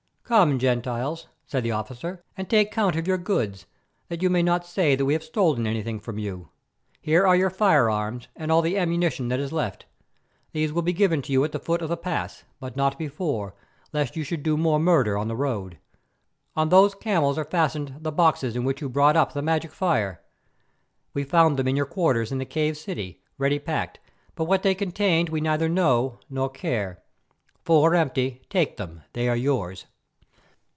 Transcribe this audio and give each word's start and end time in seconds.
"Come, 0.31 0.59
Gentiles," 0.59 1.27
said 1.45 1.61
the 1.63 1.73
officer, 1.73 2.23
"and 2.37 2.49
take 2.49 2.71
count 2.71 2.95
of 2.95 3.05
your 3.05 3.17
goods, 3.17 3.65
that 4.07 4.21
you 4.23 4.29
may 4.29 4.41
not 4.41 4.65
say 4.65 4.95
that 4.95 5.03
we 5.03 5.11
have 5.11 5.25
stolen 5.25 5.67
anything 5.67 5.99
from 5.99 6.17
you. 6.17 6.47
Here 7.01 7.27
are 7.27 7.35
your 7.35 7.49
firearms 7.49 8.29
and 8.37 8.49
all 8.49 8.61
the 8.61 8.77
ammunition 8.77 9.27
that 9.27 9.41
is 9.41 9.51
left. 9.51 9.87
These 10.53 10.71
will 10.71 10.83
be 10.83 10.93
given 10.93 11.21
to 11.23 11.33
you 11.33 11.43
at 11.43 11.51
the 11.51 11.59
foot 11.59 11.81
of 11.81 11.89
the 11.89 11.97
pass, 11.97 12.45
but 12.61 12.77
not 12.77 12.97
before, 12.97 13.55
lest 13.91 14.15
you 14.15 14.23
should 14.23 14.41
do 14.41 14.55
more 14.55 14.79
murder 14.79 15.17
on 15.17 15.27
the 15.27 15.35
road. 15.35 15.77
On 16.55 16.69
those 16.69 16.95
camels 16.95 17.37
are 17.37 17.43
fastened 17.43 17.95
the 17.99 18.09
boxes 18.13 18.55
in 18.55 18.63
which 18.63 18.79
you 18.79 18.87
brought 18.87 19.17
up 19.17 19.33
the 19.33 19.41
magic 19.41 19.73
fire. 19.73 20.21
We 21.13 21.25
found 21.25 21.57
them 21.59 21.67
in 21.67 21.75
your 21.75 21.85
quarters 21.85 22.31
in 22.31 22.37
the 22.37 22.45
cave 22.45 22.77
city, 22.77 23.21
ready 23.37 23.59
packed, 23.59 23.99
but 24.35 24.45
what 24.45 24.63
they 24.63 24.75
contain 24.75 25.27
we 25.29 25.41
neither 25.41 25.67
know 25.67 26.21
nor 26.29 26.47
care. 26.49 27.03
Full 27.65 27.81
or 27.81 27.95
empty, 27.95 28.41
take 28.49 28.77
them, 28.77 29.01
they 29.11 29.27
are 29.27 29.35
yours. 29.35 29.87